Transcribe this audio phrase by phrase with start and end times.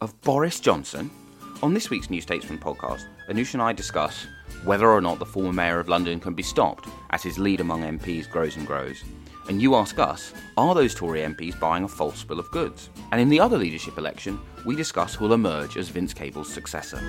[0.00, 1.10] of Boris Johnson.
[1.62, 4.26] On this week's New Statesman podcast, Anoosh and I discuss
[4.64, 7.82] whether or not the former mayor of London can be stopped as his lead among
[7.82, 9.02] MPs grows and grows.
[9.48, 12.90] And you ask us, are those Tory MPs buying a false bill of goods?
[13.12, 17.00] And in the other leadership election, we discuss who will emerge as Vince Cable's successor.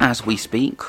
[0.00, 0.80] As we speak,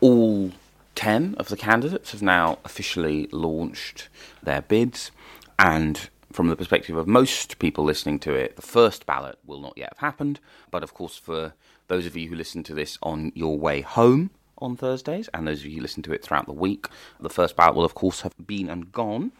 [0.00, 0.52] all
[0.94, 4.08] 10 of the candidates have now officially launched
[4.42, 5.10] their bids,
[5.58, 9.74] and from the perspective of most people listening to it, the first ballot will not
[9.76, 10.40] yet have happened.
[10.70, 11.54] But of course, for
[11.88, 15.60] those of you who listen to this on your way home on Thursdays, and those
[15.60, 16.88] of you who listen to it throughout the week,
[17.20, 19.32] the first ballot will, of course, have been and gone.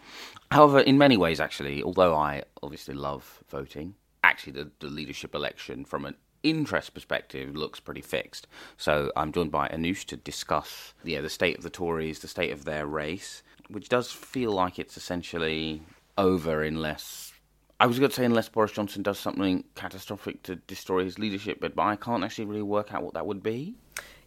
[0.50, 5.84] However, in many ways, actually, although I obviously love voting, actually, the, the leadership election
[5.84, 8.46] from an interest perspective looks pretty fixed.
[8.76, 12.52] So I'm joined by Anoosh to discuss yeah, the state of the Tories, the state
[12.52, 15.82] of their race, which does feel like it's essentially
[16.18, 17.32] over unless
[17.78, 21.60] I was going to say unless Boris Johnson does something catastrophic to destroy his leadership,
[21.60, 23.74] but I can't actually really work out what that would be.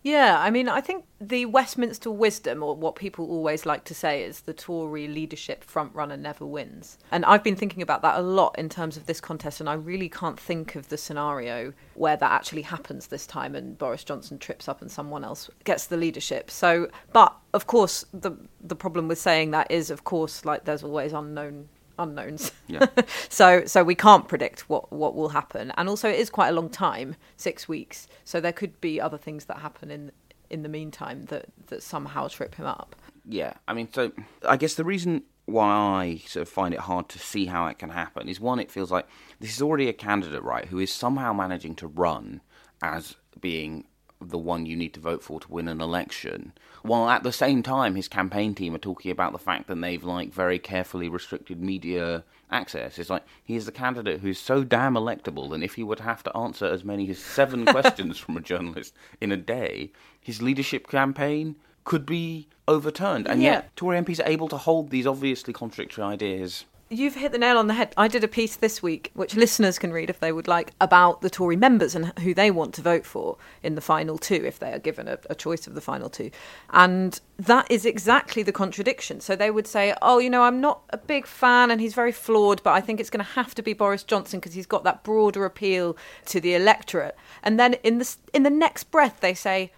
[0.02, 4.24] Yeah, I mean, I think the Westminster wisdom, or what people always like to say,
[4.24, 6.98] is the Tory leadership frontrunner never wins.
[7.12, 9.74] And I've been thinking about that a lot in terms of this contest, and I
[9.74, 14.40] really can't think of the scenario where that actually happens this time and Boris Johnson
[14.40, 16.50] trips up and someone else gets the leadership.
[16.50, 18.32] So, but of course, the
[18.62, 21.68] the problem with saying that is, of course, like there's always unknown
[22.00, 22.52] unknowns.
[22.68, 22.86] Yeah.
[23.30, 26.54] so so we can't predict what what will happen, and also it is quite a
[26.54, 28.08] long time, six weeks.
[28.24, 30.12] So there could be other things that happen in
[30.50, 32.96] in the meantime that that somehow trip him up.
[33.26, 34.12] Yeah, I mean, so
[34.48, 37.80] I guess the reason why I sort of find it hard to see how it
[37.80, 39.08] can happen is one, it feels like
[39.40, 42.42] this is already a candidate, right, who is somehow managing to run
[42.82, 43.86] as being
[44.22, 46.52] the one you need to vote for to win an election,
[46.84, 50.04] while at the same time his campaign team are talking about the fact that they've
[50.04, 53.00] like very carefully restricted media access.
[53.00, 56.22] It's like he is the candidate who's so damn electable that if he would have
[56.24, 60.88] to answer as many as seven questions from a journalist in a day, his leadership
[60.88, 63.26] campaign could be overturned.
[63.28, 63.52] And Yeah.
[63.52, 66.66] yet Tory MPs are able to hold these obviously contradictory ideas.
[66.92, 67.94] You've hit the nail on the head.
[67.98, 71.22] I did a piece this week, which listeners can read if they would like, about
[71.22, 74.58] the Tory members and who they want to vote for in the final two, if
[74.58, 76.32] they are given a, a choice of the final two.
[76.72, 79.20] And that is exactly the contradiction.
[79.20, 82.12] So they would say, oh, you know, I'm not a big fan and he's very
[82.12, 84.84] flawed, but I think it's going to have to be Boris Johnson because he's got
[84.84, 85.96] that broader appeal
[86.26, 87.16] to the electorate.
[87.44, 89.72] And then in the, in the next breath, they say,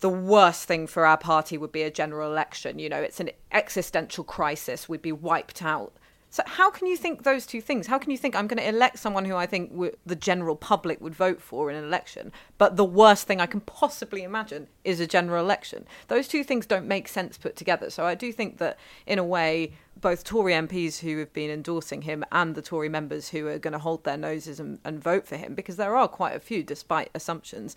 [0.00, 2.78] the worst thing for our party would be a general election.
[2.78, 4.90] You know, it's an existential crisis.
[4.90, 5.94] We'd be wiped out.
[6.30, 7.88] So how can you think those two things?
[7.88, 10.54] How can you think I'm going to elect someone who I think w- the general
[10.54, 14.68] public would vote for in an election, but the worst thing I can possibly imagine
[14.84, 15.86] is a general election?
[16.06, 17.90] Those two things don't make sense put together.
[17.90, 22.02] So I do think that in a way both Tory MPs who have been endorsing
[22.02, 25.26] him and the Tory members who are going to hold their noses and, and vote
[25.26, 27.76] for him, because there are quite a few, despite assumptions,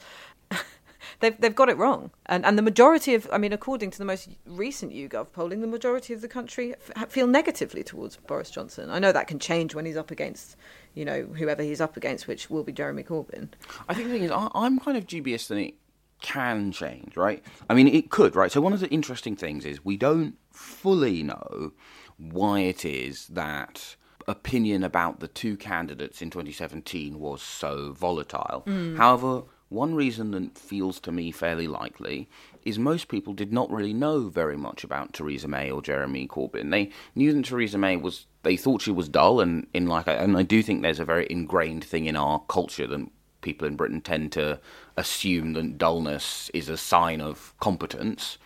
[1.20, 2.12] they've they've got it wrong.
[2.26, 5.68] And and the majority of, I mean, according to the most recent YouGov polling, the
[5.68, 8.90] majority of the country f- feel negatively towards Boris Johnson.
[8.90, 10.56] I know that can change when he's up against,
[10.94, 13.50] you know, whoever he's up against, which will be Jeremy Corbyn.
[13.88, 15.76] I think the thing is, I, I'm kind of dubious that it
[16.22, 17.44] can change, right?
[17.70, 18.52] I mean, it could, right?
[18.52, 21.74] So one of the interesting things is we don't fully know
[22.18, 23.96] why it is that
[24.28, 28.62] opinion about the two candidates in 2017 was so volatile.
[28.66, 28.96] Hmm.
[28.96, 29.44] However,
[29.74, 32.30] one reason that feels to me fairly likely
[32.64, 36.70] is most people did not really know very much about Theresa May or Jeremy Corbyn.
[36.70, 40.38] They knew that Theresa May was, they thought she was dull, and in like, and
[40.38, 43.10] I do think there's a very ingrained thing in our culture that
[43.42, 44.60] people in Britain tend to
[44.96, 48.38] assume that dullness is a sign of competence.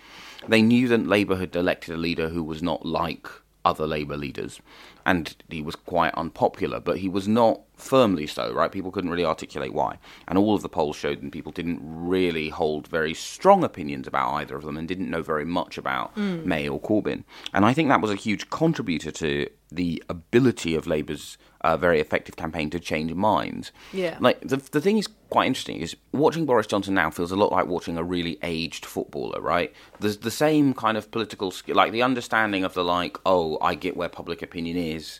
[0.47, 3.27] They knew that Labour had elected a leader who was not like
[3.65, 4.62] other Labour leaders.
[5.06, 8.71] and he was quite unpopular, but he was not firmly so, right?
[8.71, 9.97] People couldn't really articulate why.
[10.27, 14.33] And all of the polls showed that people didn't really hold very strong opinions about
[14.33, 16.44] either of them and didn't know very much about mm.
[16.44, 17.24] May or Corbyn.
[17.53, 22.00] And I think that was a huge contributor to the ability of Labour's uh, very
[22.00, 23.71] effective campaign to change minds.
[23.91, 24.18] Yeah.
[24.19, 27.51] Like, the, the thing is quite interesting is watching Boris Johnson now feels a lot
[27.51, 29.73] like watching a really aged footballer, right?
[30.00, 33.75] There's the same kind of political skill, like the understanding of the like, oh, I
[33.75, 35.19] get where public opinion is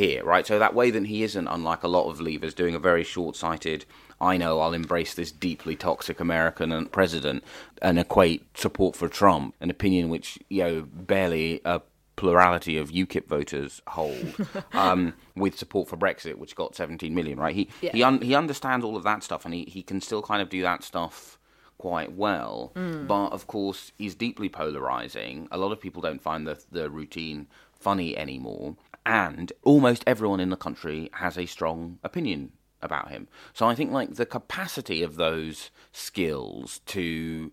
[0.00, 0.46] here, right?
[0.46, 3.84] So that way, then he isn't unlike a lot of levers doing a very short-sighted.
[4.18, 7.44] I know I'll embrace this deeply toxic American president
[7.82, 11.82] and equate support for Trump, an opinion which you know barely a
[12.16, 14.34] plurality of UKIP voters hold,
[14.72, 17.38] um, with support for Brexit, which got 17 million.
[17.38, 17.54] Right?
[17.54, 17.92] He yeah.
[17.92, 20.48] he un- he understands all of that stuff, and he he can still kind of
[20.48, 21.38] do that stuff
[21.76, 22.72] quite well.
[22.74, 23.06] Mm.
[23.06, 25.46] But of course, he's deeply polarizing.
[25.50, 28.76] A lot of people don't find the the routine funny anymore
[29.06, 32.52] and almost everyone in the country has a strong opinion
[32.82, 33.28] about him.
[33.52, 37.52] So I think like the capacity of those skills to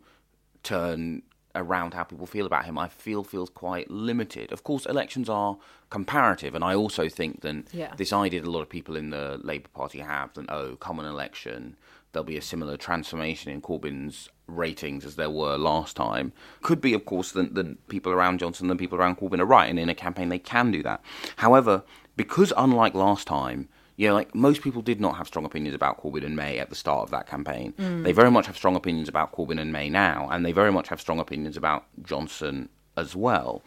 [0.63, 1.23] turn
[1.55, 4.51] around how people feel about him, I feel feels quite limited.
[4.51, 5.57] Of course, elections are
[5.89, 7.93] comparative, and I also think that yeah.
[7.97, 11.05] this idea that a lot of people in the Labour Party have that oh, common
[11.05, 11.77] election,
[12.17, 16.33] there'll be a similar transformation in Corbyn's ratings as there were last time.
[16.63, 19.69] Could be, of course, that the people around Johnson and people around Corbyn are right,
[19.69, 20.99] and in a campaign they can do that.
[21.35, 21.83] However,
[22.15, 26.01] because unlike last time, you know, like most people did not have strong opinions about
[26.01, 27.73] Corbyn and May at the start of that campaign.
[27.77, 28.03] Mm.
[28.03, 30.87] They very much have strong opinions about Corbyn and May now, and they very much
[30.87, 33.61] have strong opinions about Johnson as well.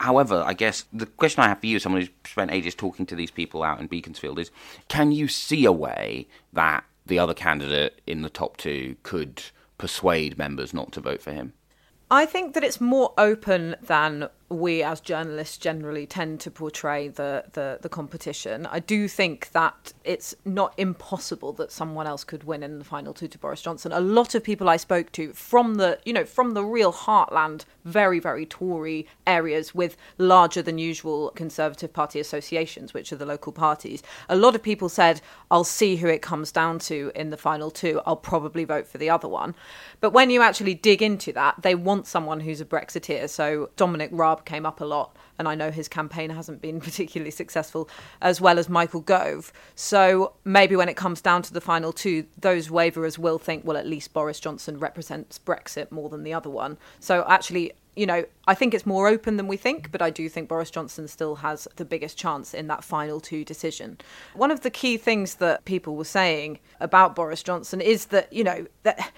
[0.00, 3.14] However, I guess the question I have for you, someone who's spent ages talking to
[3.14, 4.50] these people out in Beaconsfield, is
[4.88, 9.42] can you see a way that the other candidate in the top two could
[9.78, 11.52] persuade members not to vote for him?
[12.10, 17.44] I think that it's more open than we as journalists generally tend to portray the,
[17.54, 18.64] the, the, competition.
[18.66, 23.12] I do think that it's not impossible that someone else could win in the final
[23.12, 23.90] two to Boris Johnson.
[23.90, 27.64] A lot of people I spoke to from the you know from the real heartland,
[27.84, 33.52] very very Tory areas with larger than usual Conservative Party associations, which are the local
[33.52, 34.02] parties.
[34.28, 35.20] A lot of people said,
[35.50, 38.00] "I'll see who it comes down to in the final two.
[38.06, 39.56] I'll probably vote for the other one."
[40.00, 43.28] But when you actually dig into that, they want someone who's a Brexiteer.
[43.28, 47.30] So Dominic Raab came up a lot, and I know his campaign hasn't been particularly
[47.30, 47.88] successful,
[48.20, 49.52] as well as Michael Gove.
[49.74, 53.76] So maybe when it comes down to the final two, those waverers will think, well,
[53.76, 56.78] at least Boris Johnson represents Brexit more than the other one.
[57.00, 60.28] So actually, you know, I think it's more open than we think, but I do
[60.28, 63.98] think Boris Johnson still has the biggest chance in that final two decision.
[64.34, 68.44] One of the key things that people were saying about Boris Johnson is that, you
[68.44, 69.12] know, that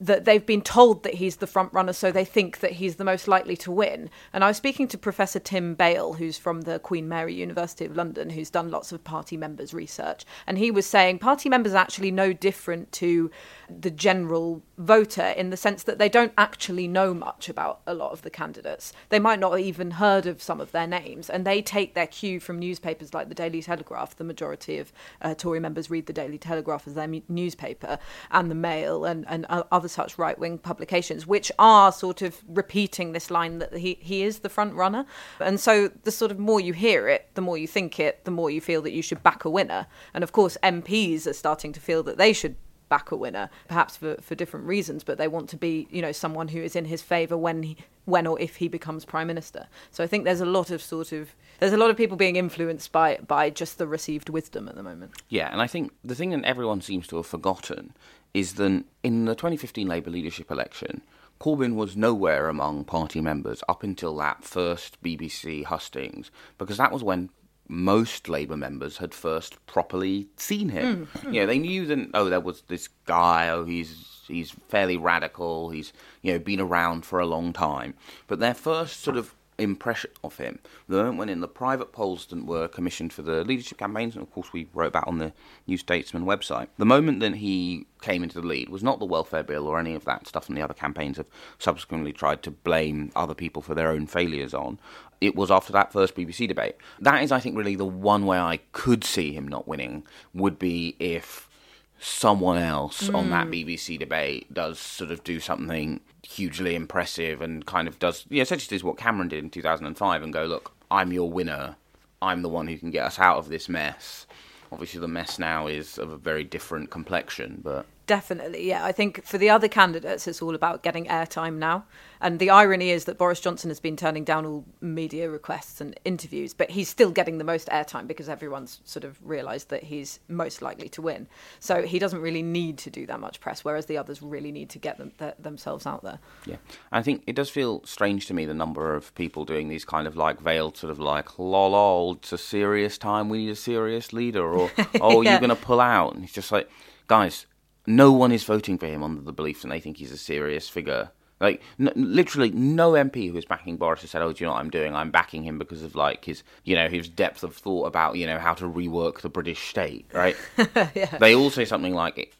[0.00, 3.04] that they've been told that he's the front runner, so they think that he's the
[3.04, 4.10] most likely to win.
[4.32, 7.96] And I was speaking to Professor Tim Bale, who's from the Queen Mary University of
[7.96, 11.78] London, who's done lots of party members research, and he was saying party members are
[11.78, 13.30] actually no different to
[13.68, 18.12] the general voter in the sense that they don't actually know much about a lot
[18.12, 18.92] of the candidates.
[19.08, 22.40] They might not even heard of some of their names, and they take their cue
[22.40, 24.16] from newspapers like the Daily Telegraph.
[24.16, 27.98] The majority of uh, Tory members read the Daily Telegraph as their newspaper,
[28.30, 33.12] and the Mail, and, and other such right wing publications, which are sort of repeating
[33.12, 35.06] this line that he, he is the front runner.
[35.40, 38.30] And so the sort of more you hear it, the more you think it, the
[38.30, 39.86] more you feel that you should back a winner.
[40.12, 42.56] And of course, MPs are starting to feel that they should
[42.88, 46.12] back a winner, perhaps for, for different reasons, but they want to be, you know,
[46.12, 49.66] someone who is in his favour when he, when or if he becomes prime minister.
[49.90, 52.36] So I think there's a lot of sort of there's a lot of people being
[52.36, 55.12] influenced by by just the received wisdom at the moment.
[55.28, 57.94] Yeah, and I think the thing that everyone seems to have forgotten
[58.32, 61.02] is that in the 2015 Labour leadership election,
[61.40, 67.02] Corbyn was nowhere among party members up until that first BBC hustings, because that was
[67.02, 67.30] when
[67.68, 71.08] most Labour members had first properly seen him.
[71.14, 71.32] Mm.
[71.32, 73.48] You know, they knew that oh, there was this guy.
[73.48, 75.70] Oh, he's he's fairly radical.
[75.70, 75.92] He's
[76.22, 77.94] you know been around for a long time.
[78.26, 80.58] But their first sort of impression of him.
[80.88, 84.22] The moment when in the private polls that were commissioned for the leadership campaigns, and
[84.22, 85.32] of course we wrote about on the
[85.66, 89.42] New Statesman website, the moment that he came into the lead was not the welfare
[89.42, 91.26] bill or any of that stuff and the other campaigns have
[91.58, 94.78] subsequently tried to blame other people for their own failures on.
[95.20, 96.76] It was after that first BBC debate.
[97.00, 100.58] That is, I think, really the one way I could see him not winning would
[100.58, 101.48] be if
[101.98, 103.14] someone else mm.
[103.14, 103.64] on that mm.
[103.64, 108.42] BBC debate does sort of do something hugely impressive and kind of does, you know,
[108.42, 111.76] essentially does what Cameron did in 2005 and go, look, I'm your winner.
[112.22, 114.26] I'm the one who can get us out of this mess.
[114.72, 118.84] Obviously, the mess now is of a very different complexion, but Definitely, yeah.
[118.84, 121.84] I think for the other candidates, it's all about getting airtime now.
[122.20, 125.98] And the irony is that Boris Johnson has been turning down all media requests and
[126.04, 130.20] interviews, but he's still getting the most airtime because everyone's sort of realised that he's
[130.28, 131.28] most likely to win.
[131.60, 134.70] So he doesn't really need to do that much press, whereas the others really need
[134.70, 136.18] to get them, th- themselves out there.
[136.46, 136.56] Yeah,
[136.92, 140.06] I think it does feel strange to me the number of people doing these kind
[140.06, 143.28] of like veiled sort of like lol, lol it's a serious time.
[143.28, 144.70] We need a serious leader, or
[145.00, 145.32] oh, yeah.
[145.32, 146.70] you're going to pull out, and it's just like,
[147.06, 147.46] guys,
[147.86, 150.68] no one is voting for him under the belief that they think he's a serious
[150.68, 151.10] figure.
[151.40, 154.54] Like n- literally, no MP who is backing Boris has said, "Oh, do you know
[154.54, 154.94] what I'm doing?
[154.94, 158.26] I'm backing him because of like his, you know, his depth of thought about you
[158.26, 160.36] know how to rework the British state." Right?
[160.94, 161.18] yeah.
[161.18, 162.32] They all say something like, "It,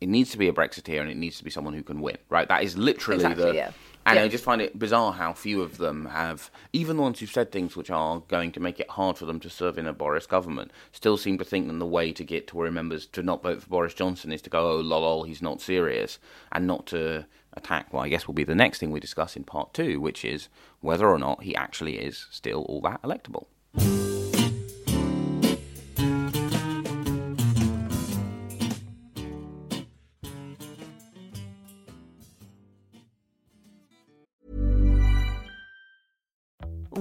[0.00, 2.18] it needs to be a Brexiteer and it needs to be someone who can win."
[2.28, 2.46] Right?
[2.46, 3.70] That is literally exactly, the yeah.
[4.04, 4.24] And yeah.
[4.24, 7.52] I just find it bizarre how few of them have, even the ones who've said
[7.52, 10.26] things which are going to make it hard for them to serve in a Boris
[10.26, 13.62] government, still seem to think that the way to get Tory members to not vote
[13.62, 16.18] for Boris Johnson is to go, oh, lol, lol he's not serious,
[16.50, 19.44] and not to attack well, I guess will be the next thing we discuss in
[19.44, 20.48] part two, which is
[20.80, 23.46] whether or not he actually is still all that electable.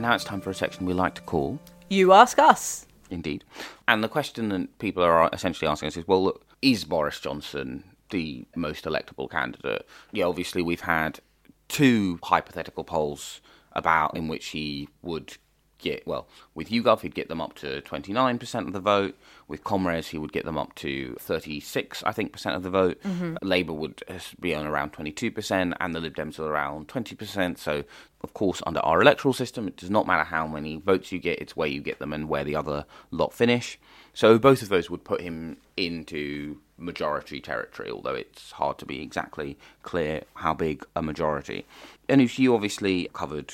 [0.00, 1.58] And now it's time for a section we like to call
[1.90, 2.86] You Ask Us.
[3.10, 3.44] Indeed.
[3.86, 7.84] And the question that people are essentially asking us is well, look, is Boris Johnson
[8.08, 9.86] the most electable candidate?
[10.10, 11.20] Yeah, obviously, we've had
[11.68, 13.42] two hypothetical polls
[13.72, 15.36] about in which he would
[15.80, 19.16] get well with YouGov he'd get them up to 29% of the vote.
[19.48, 23.02] With ComRes he would get them up to 36 I think percent of the vote.
[23.02, 23.36] Mm-hmm.
[23.42, 24.02] Labour would
[24.38, 27.84] be on around 22% and the Lib Dems are around 20% so
[28.22, 31.40] of course under our electoral system it does not matter how many votes you get
[31.40, 33.78] it's where you get them and where the other lot finish.
[34.12, 39.02] So both of those would put him into majority territory although it's hard to be
[39.02, 41.66] exactly clear how big a majority.
[42.08, 43.52] And if you obviously covered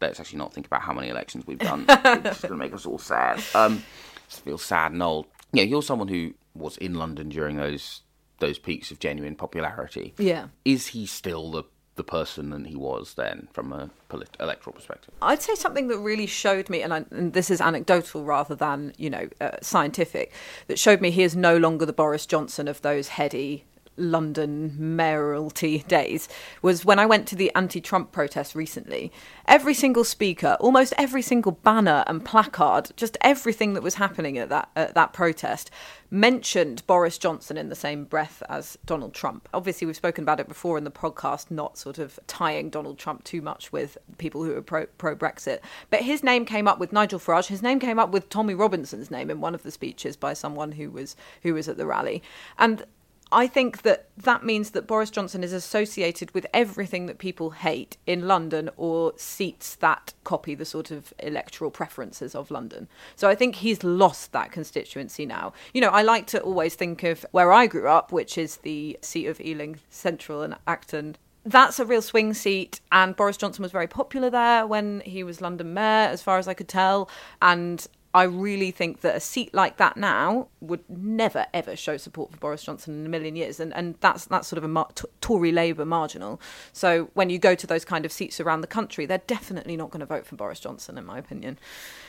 [0.00, 1.84] let's actually not think about how many elections we've done.
[1.88, 3.42] it's going to make us all sad.
[3.54, 3.82] Um,
[4.28, 5.26] feel sad and old.
[5.52, 8.02] Yeah, you're someone who was in London during those
[8.38, 10.14] those peaks of genuine popularity.
[10.18, 10.48] Yeah.
[10.64, 15.14] Is he still the the person that he was then from a polit- electoral perspective?
[15.22, 18.92] I'd say something that really showed me, and, I, and this is anecdotal rather than
[18.98, 20.32] you know uh, scientific,
[20.66, 23.64] that showed me he is no longer the Boris Johnson of those heady
[23.96, 26.28] London mayoralty days
[26.62, 29.12] was when I went to the anti Trump protest recently.
[29.46, 34.48] Every single speaker, almost every single banner and placard, just everything that was happening at
[34.48, 35.70] that, at that protest
[36.10, 39.48] mentioned Boris Johnson in the same breath as Donald Trump.
[39.52, 43.24] Obviously, we've spoken about it before in the podcast, not sort of tying Donald Trump
[43.24, 44.86] too much with people who are pro
[45.16, 45.60] Brexit.
[45.90, 47.46] But his name came up with Nigel Farage.
[47.46, 50.72] His name came up with Tommy Robinson's name in one of the speeches by someone
[50.72, 52.22] who was who was at the rally.
[52.58, 52.84] And
[53.32, 57.96] I think that that means that Boris Johnson is associated with everything that people hate
[58.06, 62.88] in London or seats that copy the sort of electoral preferences of London.
[63.16, 65.52] So I think he's lost that constituency now.
[65.74, 68.96] You know, I like to always think of where I grew up, which is the
[69.02, 71.16] seat of Ealing Central and Acton
[71.48, 75.40] that's a real swing seat, and Boris Johnson was very popular there when he was
[75.40, 77.08] London mayor, as far as I could tell.
[77.40, 82.32] And I really think that a seat like that now would never ever show support
[82.32, 84.88] for Boris Johnson in a million years, and and that's that's sort of a mar-
[85.20, 86.40] Tory Labour marginal.
[86.72, 89.90] So when you go to those kind of seats around the country, they're definitely not
[89.90, 91.58] going to vote for Boris Johnson, in my opinion.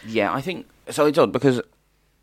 [0.06, 1.08] Yeah, I think so.
[1.08, 1.60] It's odd because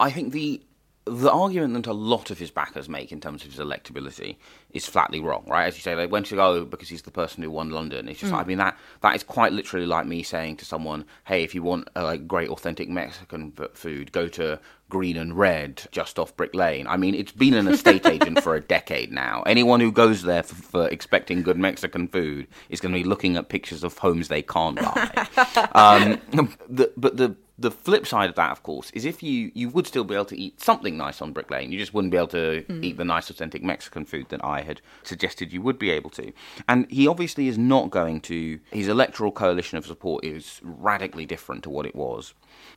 [0.01, 0.63] I think the
[1.07, 4.37] the argument that a lot of his backers make in terms of his electability
[4.71, 5.67] is flatly wrong, right?
[5.67, 8.09] As you say, they went to go because he's the person who won London.
[8.09, 8.39] It's just, mm.
[8.39, 11.63] I mean, that that is quite literally like me saying to someone, "Hey, if you
[11.63, 14.59] want a like, great authentic Mexican food, go to
[14.89, 18.55] Green and Red just off Brick Lane." I mean, it's been an estate agent for
[18.57, 19.43] a decade now.
[19.45, 23.37] Anyone who goes there for, for expecting good Mexican food is going to be looking
[23.37, 25.27] at pictures of homes they can't buy.
[25.75, 26.19] um,
[26.67, 29.87] the, but the The flip side of that, of course, is if you you would
[29.87, 32.27] still be able to eat something nice on Brick Lane, you just wouldn't be able
[32.29, 32.83] to Mm.
[32.85, 36.33] eat the nice authentic Mexican food that I had suggested you would be able to.
[36.69, 38.59] And he obviously is not going to.
[38.73, 42.35] His electoral coalition of support is radically different to what it was.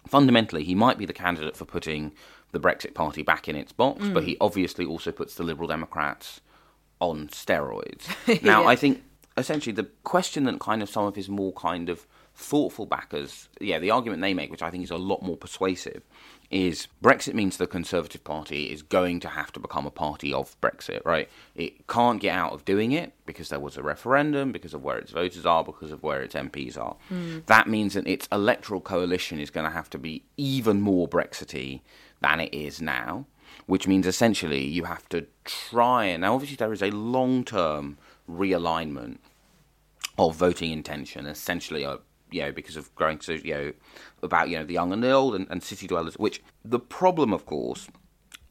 [0.07, 2.13] Fundamentally, he might be the candidate for putting
[2.51, 4.13] the Brexit Party back in its box, Mm.
[4.13, 6.41] but he obviously also puts the Liberal Democrats
[7.01, 8.05] on steroids.
[8.43, 8.67] Now, Yeah.
[8.67, 9.03] I think
[9.35, 12.05] essentially the question that kind of some of his more kind of
[12.37, 16.03] thoughtful backers, yeah, the argument they make, which I think is a lot more persuasive,
[16.51, 20.55] is Brexit means the Conservative Party is going to have to become a party of
[20.61, 21.27] Brexit, right?
[21.55, 24.99] It can't get out of doing it because there was a referendum, because of where
[24.99, 26.95] its voters are, because of where its MPs are.
[27.47, 31.81] That means that its electoral coalition is going to have to be even more Brexity
[32.21, 33.25] than it is now
[33.65, 37.97] which means essentially you have to try and now obviously there is a long term
[38.29, 39.17] realignment
[40.17, 41.97] of voting intention essentially uh,
[42.31, 43.73] you know because of growing so you know
[44.23, 47.33] about you know the young and the old and, and city dwellers which the problem
[47.33, 47.87] of course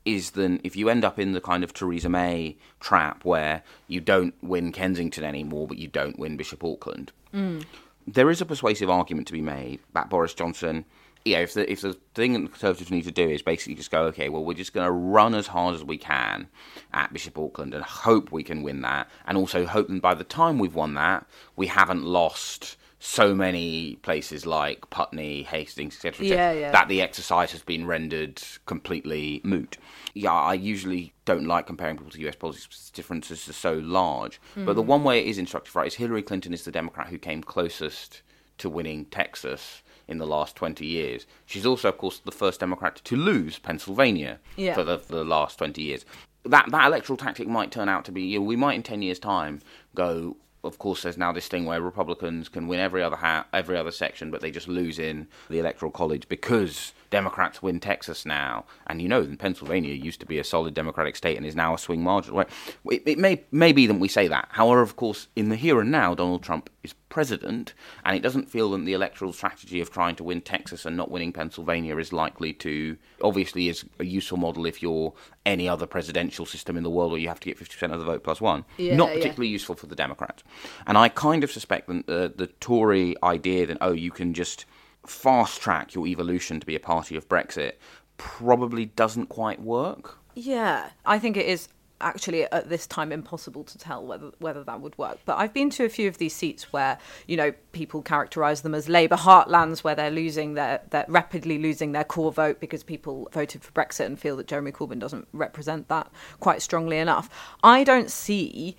[0.04, 4.00] is then if you end up in the kind of Theresa May trap where you
[4.00, 7.64] don't win Kensington anymore but you don't win Bishop Auckland mm.
[8.06, 10.84] there is a persuasive argument to be made that Boris Johnson,
[11.26, 13.90] yeah, if the if the thing that the Conservatives need to do is basically just
[13.90, 16.46] go, okay, well, we're just going to run as hard as we can
[16.92, 20.24] at Bishop Auckland and hope we can win that, and also hope that by the
[20.24, 26.52] time we've won that, we haven't lost so many places like Putney, Hastings, etc., Yeah,
[26.52, 26.72] yeah.
[26.72, 29.78] that the exercise has been rendered completely moot.
[30.12, 33.74] Yeah, I usually don't like comparing people to US politics because the differences are so
[33.74, 34.40] large.
[34.56, 34.86] But the mm.
[34.86, 38.22] one way it is instructive, right, is Hillary Clinton is the Democrat who came closest
[38.58, 41.26] to winning Texas in the last 20 years.
[41.46, 44.74] She's also, of course, the first Democrat to lose Pennsylvania Yeah.
[44.74, 46.04] for the, for the last 20 years.
[46.44, 49.02] That, that electoral tactic might turn out to be, you know, we might in 10
[49.02, 49.60] years' time
[49.94, 50.36] go,
[50.66, 53.90] of course, there's now this thing where Republicans can win every other ha- every other
[53.90, 59.00] section, but they just lose in the electoral college because Democrats win Texas now, and
[59.00, 62.02] you know, Pennsylvania used to be a solid Democratic state and is now a swing
[62.02, 62.36] margin.
[62.36, 64.48] It, it may may be that we say that.
[64.50, 68.50] However, of course, in the here and now, Donald Trump is president, and it doesn't
[68.50, 72.12] feel that the electoral strategy of trying to win Texas and not winning Pennsylvania is
[72.12, 72.96] likely to.
[73.22, 77.20] Obviously, is a useful model if you're any other presidential system in the world where
[77.20, 78.64] you have to get 50% of the vote plus one.
[78.76, 79.16] Yeah, not yeah.
[79.16, 80.42] particularly useful for the Democrats.
[80.86, 84.64] And I kind of suspect that the, the Tory idea that, oh, you can just
[85.06, 87.74] fast track your evolution to be a party of Brexit
[88.16, 90.18] probably doesn't quite work.
[90.34, 91.68] Yeah, I think it is
[92.00, 95.18] actually at this time impossible to tell whether whether that would work.
[95.24, 98.74] But I've been to a few of these seats where you know people characterise them
[98.74, 103.28] as Labour heartlands, where they're losing their they're rapidly losing their core vote because people
[103.32, 107.30] voted for Brexit and feel that Jeremy Corbyn doesn't represent that quite strongly enough.
[107.62, 108.76] I don't see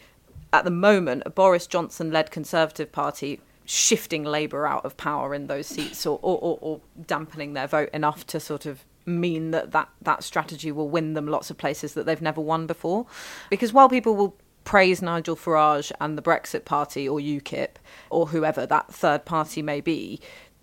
[0.54, 5.48] at the moment a Boris Johnson led Conservative Party shifting Labour out of power in
[5.48, 9.72] those seats or, or, or, or dampening their vote enough to sort of mean that,
[9.72, 13.08] that that strategy will win them lots of places that they've never won before.
[13.50, 17.76] Because while people will praise Nigel Farage and the Brexit Party or UKIP
[18.10, 20.20] or whoever that third party may be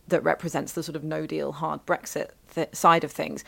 [0.08, 3.42] that represents the sort of no deal hard Brexit th- side of things,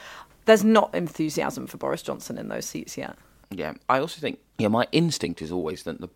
[0.46, 3.16] there's not enthusiasm for Boris Johnson in those seats yet.
[3.50, 6.09] Yeah, I also think, yeah, my instinct is always that the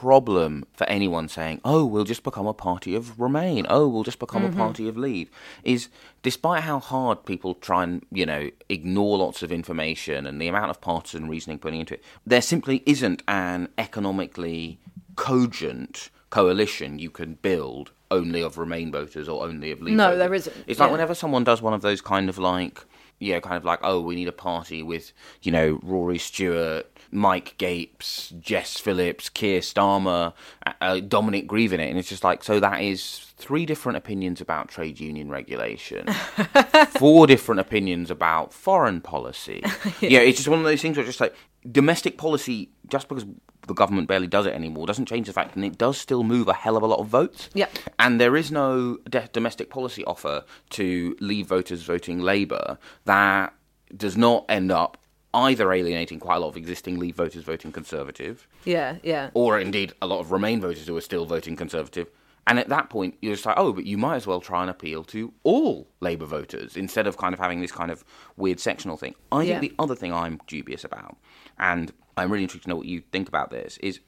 [0.00, 4.18] problem for anyone saying, oh, we'll just become a party of Remain, oh, we'll just
[4.18, 4.58] become a mm-hmm.
[4.58, 5.30] party of Leave,
[5.62, 5.88] is
[6.22, 10.70] despite how hard people try and, you know, ignore lots of information and the amount
[10.70, 14.78] of partisan reasoning putting into it, there simply isn't an economically
[15.16, 20.18] cogent coalition you can build only of Remain voters or only of Leave No, voters.
[20.18, 22.84] there isn't, It's like whenever someone does one of those kind of like,
[23.18, 25.12] yeah, kind of like, oh, we need a party with,
[25.42, 30.32] you know, Rory Stewart, Mike Gapes, Jess Phillips, Keir Starmer,
[30.66, 31.88] uh, uh, Dominic Grieve in it.
[31.88, 36.06] And it's just like, so that is three different opinions about trade union regulation,
[36.90, 39.62] four different opinions about foreign policy.
[40.00, 40.20] yeah.
[40.20, 41.34] it's just one of those things where it's just like
[41.70, 43.24] domestic policy, just because
[43.66, 46.48] the government barely does it anymore, doesn't change the fact that it does still move
[46.48, 47.50] a hell of a lot of votes.
[47.54, 47.70] Yep.
[47.98, 53.54] And there is no de- domestic policy offer to leave voters voting Labour that
[53.96, 54.96] does not end up
[55.32, 59.30] either alienating quite a lot of existing Leave voters voting Conservative, Yeah, yeah.
[59.34, 62.08] or indeed a lot of Remain voters who are still voting Conservative.
[62.46, 64.70] And at that point, you're just like, oh, but you might as well try and
[64.70, 68.04] appeal to all Labour voters instead of kind of having this kind of
[68.36, 69.14] weird sectional thing.
[69.30, 69.60] I Yeah.
[69.60, 71.16] think the other thing I'm dubious about,
[71.58, 74.00] and I'm really intrigued to know what you think about this, is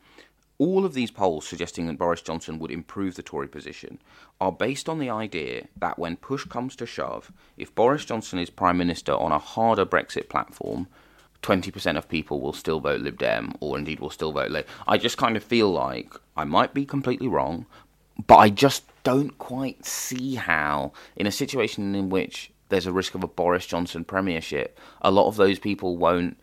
[0.58, 4.00] all of these polls suggesting that Boris Johnson would improve the Tory position
[4.40, 8.50] are based on the idea that when push comes to shove, if Boris Johnson is
[8.50, 10.88] Prime Minister on a harder Brexit platform,
[11.42, 14.68] 20% of people will still vote Lib Dem or indeed will still vote Labour.
[14.86, 17.66] I just kind of feel like I might be completely wrong,
[18.26, 23.14] but I just don't quite see how, in a situation in which there's a risk
[23.14, 26.38] of a Boris Johnson premiership, a lot of those people won't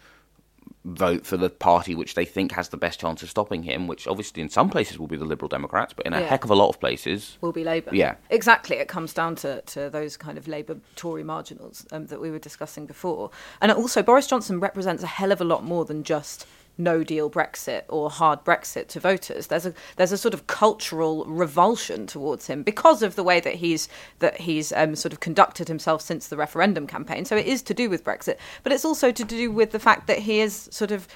[0.86, 4.08] vote for the party which they think has the best chance of stopping him, which
[4.08, 6.28] obviously in some places will be the Liberal Democrats, but in a Yeah.
[6.28, 7.38] heck of a lot of places.
[7.42, 7.94] will be Labour.
[7.94, 8.16] Yeah.
[8.30, 8.78] Exactly.
[8.78, 12.40] It comes down to, to those kind of Labour Tory marginals um, that we were
[12.40, 13.30] discussing before.
[13.62, 16.46] And also, Boris Johnson represents a hell of a lot more than just
[16.80, 19.48] no deal Brexit or hard Brexit to voters.
[19.48, 23.56] There's a there's a sort of cultural revulsion towards him because of the way that
[23.56, 23.90] he's
[24.20, 27.26] that he's um, sort of conducted himself since the referendum campaign.
[27.26, 30.08] So it is to do with Brexit, but it's also to do with the fact
[30.08, 31.08] that he is sort of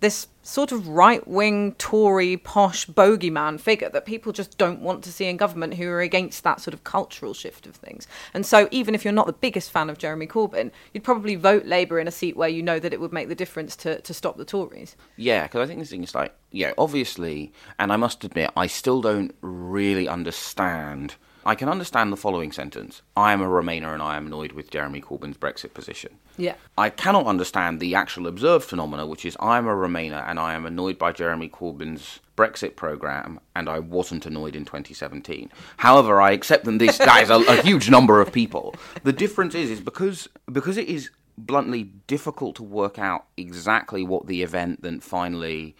[0.00, 5.12] this sort of right wing Tory posh bogeyman figure that people just don't want to
[5.12, 8.06] see in government who are against that sort of cultural shift of things.
[8.32, 11.66] And so, even if you're not the biggest fan of Jeremy Corbyn, you'd probably vote
[11.66, 14.14] Labour in a seat where you know that it would make the difference to, to
[14.14, 14.96] stop the Tories.
[15.16, 18.66] Yeah, because I think the thing is like, yeah, obviously, and I must admit, I
[18.66, 21.16] still don't really understand.
[21.48, 24.70] I can understand the following sentence I am a Remainer and I am annoyed with
[24.70, 26.18] Jeremy Corbyn's Brexit position.
[26.36, 26.56] Yeah.
[26.76, 30.52] I cannot understand the actual observed phenomena, which is I am a Remainer and I
[30.52, 35.50] am annoyed by Jeremy Corbyn's Brexit programme, and I wasn't annoyed in 2017.
[35.78, 38.74] However, I accept that this that is a, a huge number of people.
[39.04, 41.08] The difference is, is because because it is
[41.38, 45.74] bluntly difficult to work out exactly what the event then finally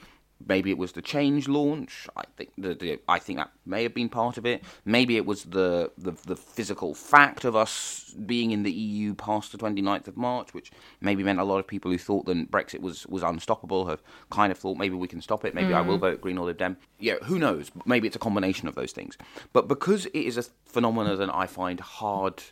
[0.46, 2.06] maybe it was the change launch.
[2.16, 4.62] I think the, the I think that may have been part of it.
[4.84, 9.52] Maybe it was the, the the physical fact of us being in the EU past
[9.52, 10.70] the 29th of March, which
[11.00, 14.52] maybe meant a lot of people who thought that Brexit was was unstoppable have kind
[14.52, 15.54] of thought maybe we can stop it.
[15.54, 16.02] Maybe I will mm.
[16.02, 16.76] vote Green or Lib Dem.
[16.98, 17.70] Yeah, who knows?
[17.84, 19.16] Maybe it's a combination of those things.
[19.52, 22.42] But because it is a phenomenon that I find hard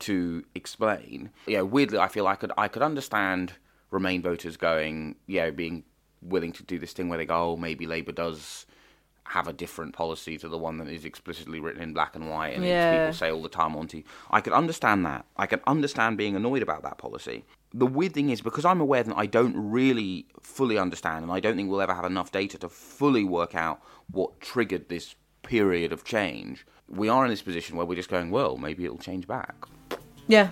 [0.00, 1.30] to explain.
[1.46, 3.54] Yeah, weirdly, I feel I could I could understand
[3.90, 5.82] Remain voters going, yeah, being
[6.22, 8.66] willing to do this thing where they go, oh, maybe Labour does
[9.24, 12.54] have a different policy to the one that is explicitly written in black and white,
[12.56, 12.90] and Yeah.
[13.06, 14.04] people say all the time on TV.
[14.30, 15.24] I could understand that.
[15.36, 17.44] I can understand being annoyed about that policy.
[17.72, 21.38] The weird thing is because I'm aware that I don't really fully understand, and I
[21.38, 23.80] don't think we'll ever have enough data to fully work out
[24.10, 26.66] what triggered this period of change.
[26.88, 29.54] We are in this position where we're just going, well, maybe it'll change back.
[30.26, 30.50] Yeah.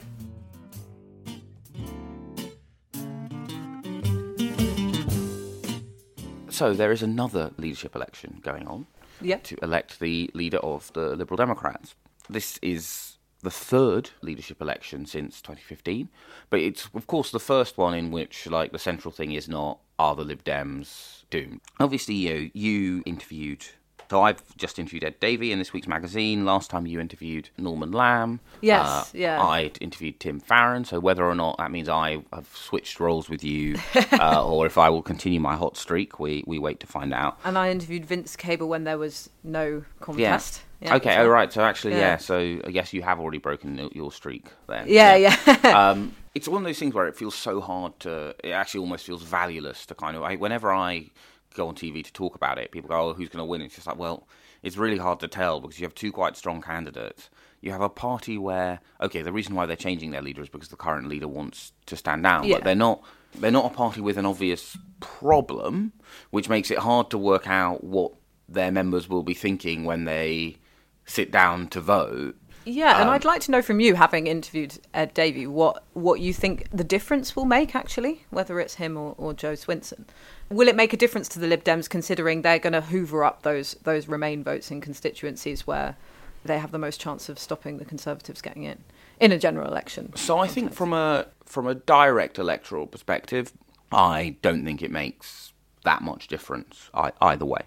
[6.58, 8.88] So there is another leadership election going on
[9.20, 9.44] Yep.
[9.44, 11.94] to elect the leader of the Liberal Democrats.
[12.28, 16.08] This is the third leadership election since 2015,
[16.50, 19.78] but it's of course the first one in which like the central thing is not
[20.00, 21.60] are the Lib Dems doomed.
[21.78, 23.64] Obviously, you you interviewed.
[24.10, 26.46] So I've just interviewed Ed Davey in this week's magazine.
[26.46, 28.40] Last time you interviewed Norman Lamb.
[28.62, 29.42] Yes, Uh, yeah.
[29.42, 30.84] I'd interviewed Tim Farron.
[30.86, 33.76] So whether or not that means I have switched roles with you,
[34.12, 37.38] uh, or if I will continue my hot streak, we, we wait to find out.
[37.44, 40.62] And I interviewed Vince Cable when there was no contest.
[40.80, 40.94] Yeah.
[40.96, 41.14] okay.
[41.16, 41.52] so- Oh, right.
[41.52, 41.98] So actually, yeah.
[42.00, 42.16] Yeah.
[42.16, 44.84] So I guess you have already broken your- your streak there.
[44.86, 45.36] Yeah, yeah.
[45.90, 48.34] um, it's one of those things where it feels so hard to.
[48.42, 50.22] It actually almost feels valueless to kind of.
[50.22, 51.10] I, whenever I
[51.54, 53.74] go on TV to talk about it, people go, "Oh, who's going to win?" It's
[53.74, 54.26] just like, well,
[54.62, 57.30] it's really hard to tell because you have two quite strong candidates.
[57.60, 60.68] You have a party where, okay, the reason why they're changing their leader is because
[60.68, 62.56] the current leader wants to stand down, Yeah.
[62.56, 63.02] but they're not.
[63.34, 65.92] They're not a party with an obvious problem,
[66.30, 68.12] which makes it hard to work out what
[68.48, 70.56] their members will be thinking when they
[71.04, 72.36] sit down to vote.
[72.64, 76.20] Yeah, Um, and I'd like to know from you, having interviewed Ed Davey, what, what
[76.20, 80.04] you think the difference will make, actually, whether it's him or, or Jo Swinson.
[80.50, 83.42] Will it make a difference to the Lib Dems, considering they're going to hoover up
[83.42, 85.96] those, those Remain votes in constituencies where
[86.44, 88.82] they have the most chance of stopping the Conservatives getting in,
[89.20, 90.14] in a general election?
[90.16, 93.52] So I think from a from a direct electoral perspective,
[93.92, 95.52] I don't think it makes
[95.84, 97.62] that much difference either way.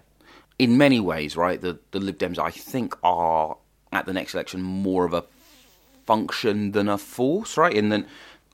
[0.58, 3.56] In many ways, right, the the Lib Dems I think are
[3.92, 5.24] at the next election more of a
[6.06, 7.72] function than a force, right?
[7.72, 8.06] In that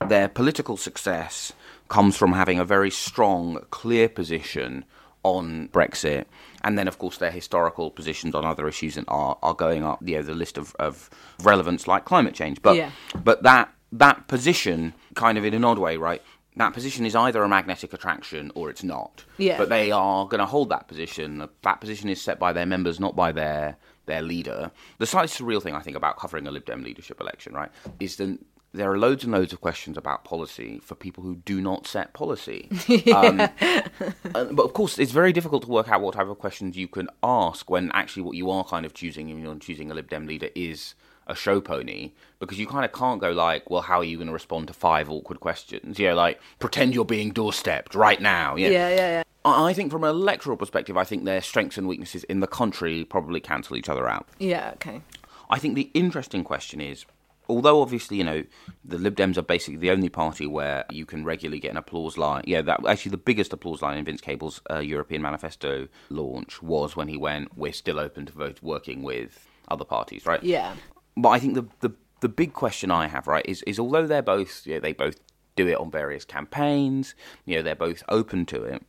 [0.07, 1.53] their political success
[1.89, 4.85] comes from having a very strong, clear position
[5.25, 6.27] on Brexit,
[6.63, 9.99] and then of course their historical positions on other issues and are, are going up,
[10.05, 11.11] you know, the list of, of
[11.43, 12.63] relevance like climate change.
[12.63, 12.91] But Yeah.
[13.25, 16.23] but that that position, kind of in an odd way, right?
[16.57, 19.25] That position is either a magnetic attraction or it's not.
[19.39, 19.57] Yeah.
[19.59, 21.49] But they are going to hold that position.
[21.63, 24.71] That position is set by their members, not by their their leader.
[24.99, 28.17] The slightly surreal thing I think about covering a Lib Dem leadership election, right, is
[28.17, 28.39] that
[28.79, 32.12] there are loads and loads of questions about policy for people who do not set
[32.12, 32.69] policy.
[33.14, 36.77] um, uh, but of course, it's very difficult to work out what type of questions
[36.77, 39.95] you can ask when actually what you are kind of choosing, when you're choosing a
[39.95, 40.95] Lib Dem leader, is
[41.27, 44.29] a show pony because you kind of can't go like, well, how are you going
[44.29, 45.99] to respond to five awkward questions?
[45.99, 48.57] You know, like pretend you're being doorstepped right now.
[48.57, 52.25] Yeah, Yeah, yeah, I think from an electoral perspective, I think their strengths and weaknesses
[52.25, 54.29] in the country probably cancel each other out.
[54.38, 55.03] Yeah, okay.
[55.51, 57.07] I think the interesting question is,
[57.49, 58.45] although obviously you know
[58.85, 62.19] the Lib Dems are basically the only party where you can regularly get an applause
[62.19, 62.45] line.
[62.47, 66.97] Yeah, that actually the biggest applause line in Vince Cable's uh, European Manifesto launch was
[66.97, 70.43] when he went, "We're still open to vote working with other parties," right?
[70.43, 70.75] Yeah.
[71.17, 74.23] But I think the the the big question I have, right, is is although they're
[74.23, 75.21] both, you know, they both
[75.57, 78.85] do it on various campaigns, you know, they're both open to it.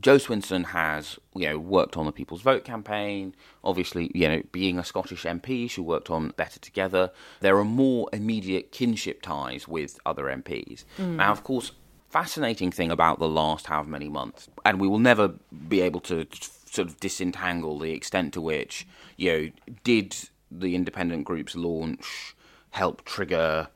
[0.00, 3.34] Jo Swinson has, you know, worked on the People's Vote campaign.
[3.62, 7.10] Obviously, you know, being a Scottish MP, she worked on Better Together.
[7.40, 10.84] There are more immediate kinship ties with other MPs.
[10.98, 11.16] Mm.
[11.16, 11.72] Now, of course,
[12.08, 15.34] fascinating thing about the last however many months, and we will never
[15.68, 20.16] be able to sort of disentangle the extent to which, you know, did
[20.50, 22.34] the independent groups launch
[22.70, 23.68] help trigger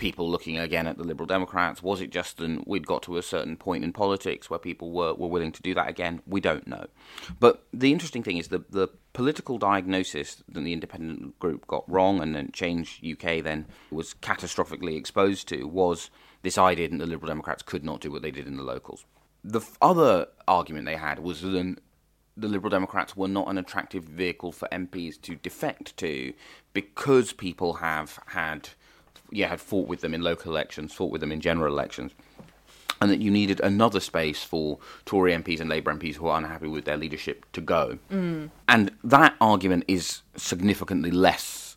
[0.00, 1.82] people looking again at the Liberal Democrats?
[1.82, 5.12] Was it just that we'd got to a certain point in politics where people were,
[5.14, 6.22] were willing to do that again?
[6.26, 6.86] We don't know.
[7.38, 12.20] But the interesting thing is the, the political diagnosis that the independent group got wrong
[12.20, 16.10] and then Change UK then was catastrophically exposed to was
[16.42, 19.04] this idea that the Liberal Democrats could not do what they did in the locals.
[19.44, 21.76] The other argument they had was that
[22.38, 26.32] the Liberal Democrats were not an attractive vehicle for MPs to defect to
[26.72, 28.70] because people have had
[29.30, 32.12] yeah, had fought with them in local elections, fought with them in general elections,
[33.00, 36.68] and that you needed another space for Tory MPs and Labour MPs who are unhappy
[36.68, 37.98] with their leadership to go.
[38.10, 38.50] Mm.
[38.68, 41.76] And that argument is significantly less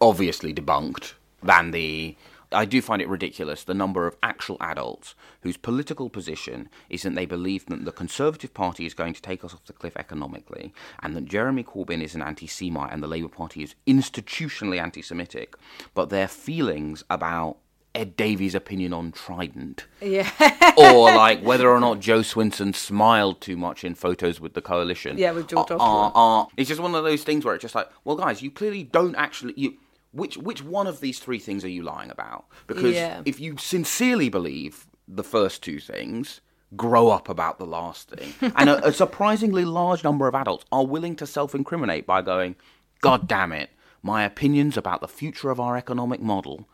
[0.00, 2.16] obviously debunked than the.
[2.50, 7.14] I do find it ridiculous the number of actual adults whose political position is that
[7.14, 10.72] they believe that the Conservative Party is going to take us off the cliff economically,
[11.02, 15.02] and that Jeremy Corbyn is an anti Semite and the Labour Party is institutionally anti
[15.02, 15.56] Semitic,
[15.94, 17.58] but their feelings about
[17.94, 19.86] Ed Davey's opinion on Trident.
[20.00, 20.30] Yeah.
[20.76, 25.18] or like whether or not Jo Swinson smiled too much in photos with the coalition.
[25.18, 27.74] Yeah, with George are, are- are- it's just one of those things where it's just
[27.74, 29.54] like, well, guys, you clearly don't actually.
[29.56, 29.74] You,
[30.18, 32.46] which which one of these three things are you lying about?
[32.66, 33.22] Because Yeah.
[33.24, 36.40] if you sincerely believe the first two things,
[36.76, 38.34] grow up about the last thing.
[38.56, 42.56] and a, a surprisingly large number of adults are willing to self-incriminate by going,
[43.00, 43.70] "God damn it,
[44.02, 46.68] my opinions about the future of our economic model."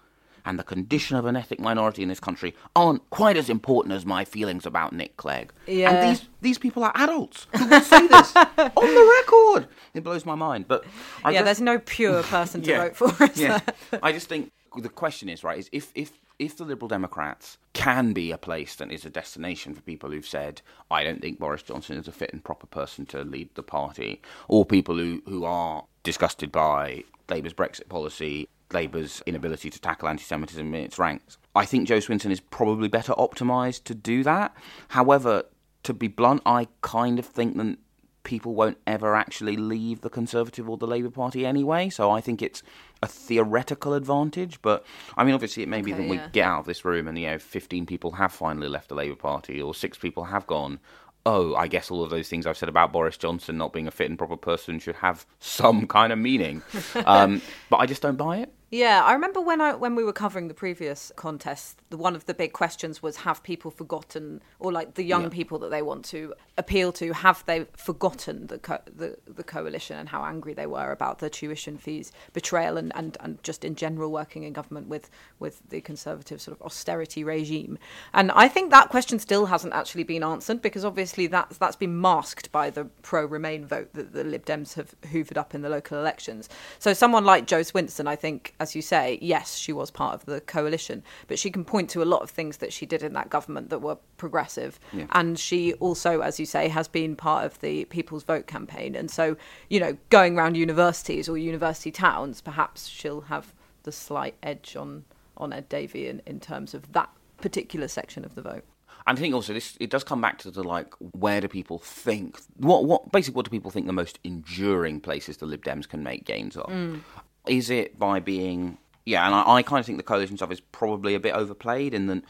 [0.45, 4.05] And the condition of an ethnic minority in this country aren't quite as important as
[4.05, 5.53] my feelings about Nick Clegg.
[5.67, 5.91] Yeah.
[5.91, 9.69] And these these people are adults who will say this on the record.
[9.95, 10.67] It blows my mind.
[10.69, 10.85] But
[11.25, 12.89] I yeah, just- there's no pure person to Yeah.
[12.89, 13.31] vote for.
[13.35, 13.61] yeah.
[13.91, 14.01] there?
[14.03, 18.13] I just think the question is right is if if if the Liberal Democrats can
[18.13, 21.63] be a place that is a destination for people who've said I don't think Boris
[21.63, 25.45] Johnson is a fit and proper person to lead the party, or people who who
[25.45, 28.49] are disgusted by Labour's Brexit policy.
[28.75, 31.39] Labour's inability to tackle anti Semitism in its ranks.
[31.55, 34.55] I think Jo Swinson is probably better optimised to do that.
[34.89, 35.45] However,
[35.85, 37.79] to be blunt, I kind of think that
[38.25, 41.91] people won't ever actually leave the Conservative or the Labour Party anyway.
[41.91, 42.63] So I think it's
[43.03, 44.61] a theoretical advantage.
[44.63, 44.85] But
[45.17, 47.17] I mean, obviously, it may be Okay, that we get out of this room and
[47.17, 50.81] you know, 15 people have finally left the Labour Party, or six people have gone.
[51.27, 53.91] Oh, I guess all of those things I've said about Boris Johnson not being a
[53.91, 56.63] fit and proper person should have some kind of meaning.
[57.07, 58.53] um, but I just don't buy it.
[58.71, 62.27] Yeah, I remember when I when we were covering the previous contest, the, one of
[62.27, 65.29] the big questions was have people forgotten, or like the young Yeah.
[65.29, 69.97] people that they want to appeal to, have they forgotten the co- the the coalition
[69.97, 73.77] and how angry they were about the tuition fees betrayal and, and, and just in
[73.77, 77.79] general working in government with with the conservative sort of austerity regime.
[78.13, 82.01] And I think that question still hasn't actually been answered because obviously that's that's been
[82.01, 85.69] masked by the pro Remain vote that the Lib Dems have hoovered up in the
[85.69, 86.49] local elections.
[86.81, 90.25] So someone like Jo Swinson, I think, as you say, yes, she was part of
[90.25, 93.13] the coalition, but she can point to a lot of things that she did in
[93.13, 94.81] that government that were progressive.
[94.91, 95.05] Yeah.
[95.11, 98.95] And she also, as you say, has been part of the People's Vote campaign.
[98.95, 99.37] And so,
[99.69, 105.05] you know, going around universities or university towns, perhaps she'll have the slight edge on,
[105.37, 107.11] on Ed Davey in, in terms of that
[107.43, 108.65] particular section of the vote.
[109.07, 111.79] And I think also this it does come back to the like where do people
[111.79, 115.87] think what what basically what do people think the most enduring places the Lib Dems
[115.87, 116.71] can make gains of?
[116.71, 117.01] Mm.
[117.47, 120.61] Is it by being yeah, and I, I kind of think the coalition stuff is
[120.61, 122.23] probably a bit overplayed in that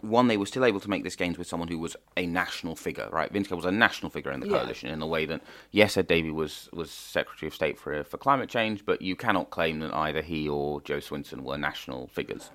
[0.00, 2.74] one they were still able to make this gains with someone who was a national
[2.74, 3.30] figure, right?
[3.30, 4.58] Vince Gill was a national figure in the Yeah.
[4.58, 8.16] coalition in the way that yes, Ed Davey was was Secretary of State for for
[8.18, 12.50] climate change, but you cannot claim that either he or Jo Swinson were national figures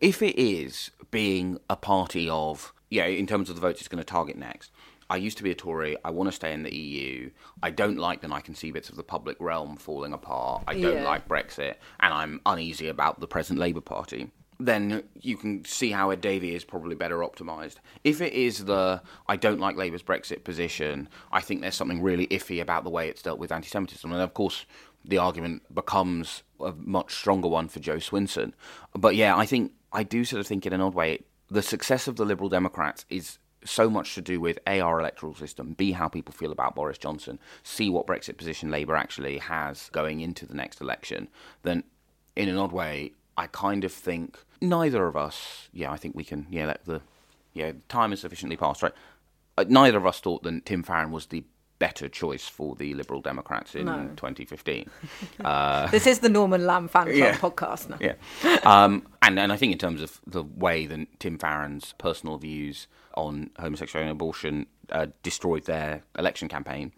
[0.00, 3.98] if it is being a party of, yeah, in terms of the votes it's going
[3.98, 4.70] to target next,
[5.10, 7.30] I used to be a Tory, I want to stay in the EU,
[7.62, 10.74] I don't like that I can see bits of the public realm falling apart, I
[10.80, 11.04] don't Yeah.
[11.04, 14.30] like Brexit, and I'm uneasy about the present Labour Party.
[14.60, 17.78] then you can see how Ed Davey is probably better optimised.
[18.04, 22.28] If it is the I don't like Labour's Brexit position, I think there's something really
[22.28, 24.64] iffy about the way it's dealt with anti-Semitism, and of course
[25.04, 28.52] the argument becomes a much stronger one for Jo Swinson.
[28.94, 32.06] But yeah, I think I do sort of think in an odd way the success
[32.06, 35.92] of the Liberal Democrats is so much to do with A, our electoral system, B,
[35.92, 40.46] how people feel about Boris Johnson, C, what Brexit position Labour actually has going into
[40.46, 41.28] the next election,
[41.62, 41.84] then
[42.36, 46.24] in an odd way, I kind of think neither of us, yeah, I think we
[46.24, 47.00] can, yeah, let the,
[47.52, 48.94] yeah, time is sufficiently passed, right?
[49.56, 51.44] Uh, neither of us thought that Tim Farron was the
[51.86, 54.08] better choice for the Liberal Democrats in No.
[54.16, 54.88] 2015.
[55.44, 57.36] uh, This is the Norman Lamb fan club Yeah.
[57.36, 57.98] podcast now.
[58.00, 58.14] yeah.
[58.64, 62.86] Um, and, and I think in terms of the way that Tim Farron's personal views
[63.16, 66.92] on homosexuality and abortion uh, destroyed their election campaign,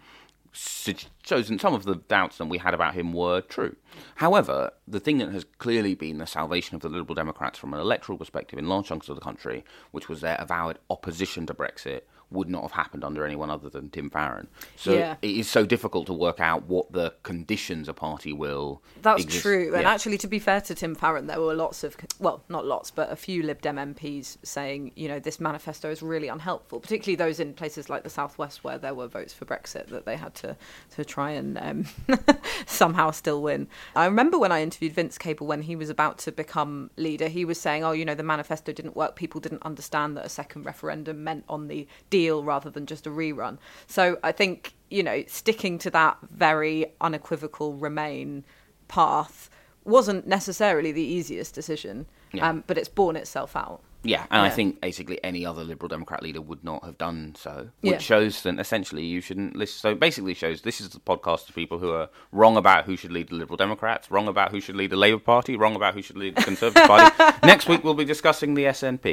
[0.52, 3.74] shows that some of the doubts that we had about him were true.
[4.16, 7.80] However, the thing that has clearly been the salvation of the Liberal Democrats from an
[7.80, 12.02] electoral perspective in large chunks of the country, which was their avowed opposition to Brexit,
[12.30, 14.48] would not have happened under anyone other than Tim Farron.
[14.74, 15.14] So Yeah.
[15.22, 18.82] it is so difficult to work out what the conditions a party will.
[19.00, 19.74] That's exist- true.
[19.76, 22.90] And actually, to be fair to Tim Farron, there were lots of, well, not lots,
[22.90, 27.14] but a few Lib Dem MPs saying, you know, this manifesto is really unhelpful, particularly
[27.14, 30.34] those in places like the Southwest where there were votes for Brexit that they had
[30.36, 30.56] to,
[30.96, 31.84] to try and um,
[32.66, 33.68] somehow still win.
[33.94, 37.44] I remember when I interviewed Vince Cable when he was about to become leader, he
[37.44, 39.16] was saying, oh, you know, the manifesto didn't work.
[39.16, 43.10] People didn't understand that a second referendum meant on the deal rather than just a
[43.10, 43.58] rerun.
[43.86, 48.44] So I think, you know, sticking to that very unequivocal remain
[48.88, 49.50] path
[49.84, 52.48] wasn't necessarily the easiest decision, Yeah.
[52.48, 53.80] um, but it's borne itself out.
[54.02, 57.54] Yeah, and I think basically any other Liberal Democrat leader would not have done so,
[57.80, 57.98] which Yeah.
[57.98, 59.78] shows that essentially you shouldn't listen.
[59.80, 63.10] So basically shows this is the podcast of people who are wrong about who should
[63.10, 66.02] lead the Liberal Democrats, wrong about who should lead the Labour Party, wrong about who
[66.02, 67.10] should lead the Conservative Party.
[67.52, 69.06] Next week we'll be discussing the SNP.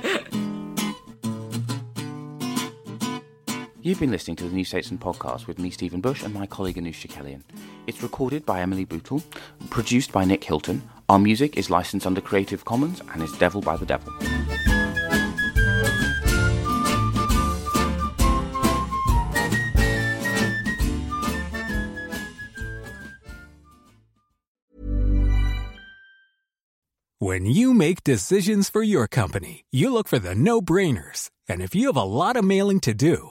[3.82, 6.76] You've been listening to the New Statesman podcast with me, Stephen Bush, and my colleague
[6.76, 7.40] Anoosh Chakelian.
[7.86, 9.22] It's recorded by Emily Bootle,
[9.70, 10.82] produced by Nick Hilton.
[11.08, 14.12] Our music is licensed under Creative Commons and is Devil by the Devil.
[27.18, 31.30] When you make decisions for your company, you look for the no brainers.
[31.48, 33.30] And if you have a lot of mailing to do,